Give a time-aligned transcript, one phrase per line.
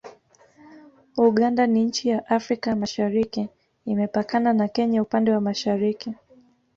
[1.17, 3.49] Uganda ni nchi ya Afrika ya Mashariki
[3.85, 6.13] Imepakana na Kenya upande wa mashariki